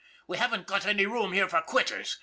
[0.27, 2.17] We haven't got any room here for quitters.